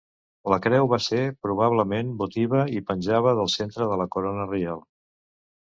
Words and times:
La 0.53 0.57
creu 0.61 0.87
va 0.93 0.97
ser 1.07 1.19
probablement 1.47 2.09
votiva 2.23 2.63
i 2.79 2.83
penjava 2.89 3.37
del 3.43 3.55
centre 3.59 3.91
de 3.95 4.01
la 4.05 4.11
corona 4.19 4.51
reial. 4.51 4.85